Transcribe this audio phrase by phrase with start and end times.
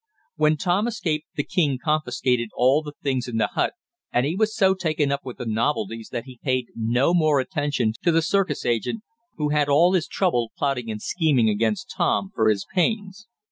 [0.35, 3.73] When Tom escaped, the king confiscated all the things in the hut,
[4.11, 7.93] and he was so taken up with the novelties that he paid no more attention
[8.01, 9.03] to the circus agent,
[9.35, 13.27] who had all his trouble, plotting and scheming against Tom for his pains.